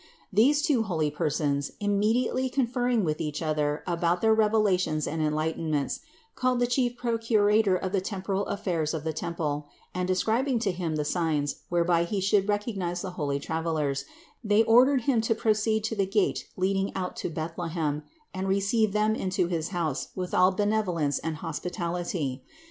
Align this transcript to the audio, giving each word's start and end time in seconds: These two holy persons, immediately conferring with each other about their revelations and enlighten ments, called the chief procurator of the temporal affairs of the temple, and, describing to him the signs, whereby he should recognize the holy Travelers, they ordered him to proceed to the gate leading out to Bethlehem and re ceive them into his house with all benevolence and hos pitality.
These 0.33 0.63
two 0.63 0.81
holy 0.81 1.11
persons, 1.11 1.73
immediately 1.79 2.49
conferring 2.49 3.03
with 3.03 3.21
each 3.21 3.39
other 3.39 3.83
about 3.85 4.19
their 4.19 4.33
revelations 4.33 5.05
and 5.05 5.21
enlighten 5.21 5.69
ments, 5.69 5.99
called 6.33 6.59
the 6.59 6.65
chief 6.65 6.97
procurator 6.97 7.75
of 7.75 7.91
the 7.91 8.01
temporal 8.01 8.47
affairs 8.47 8.95
of 8.95 9.03
the 9.03 9.13
temple, 9.13 9.67
and, 9.93 10.07
describing 10.07 10.57
to 10.57 10.71
him 10.71 10.95
the 10.95 11.05
signs, 11.05 11.57
whereby 11.69 12.05
he 12.05 12.19
should 12.19 12.49
recognize 12.49 13.03
the 13.03 13.11
holy 13.11 13.39
Travelers, 13.39 14.05
they 14.43 14.63
ordered 14.63 15.01
him 15.01 15.21
to 15.21 15.35
proceed 15.35 15.83
to 15.83 15.95
the 15.95 16.07
gate 16.07 16.47
leading 16.57 16.91
out 16.95 17.15
to 17.17 17.29
Bethlehem 17.29 18.01
and 18.33 18.47
re 18.47 18.59
ceive 18.59 18.93
them 18.93 19.13
into 19.13 19.45
his 19.49 19.67
house 19.67 20.07
with 20.15 20.33
all 20.33 20.49
benevolence 20.51 21.19
and 21.19 21.35
hos 21.35 21.59
pitality. 21.59 22.41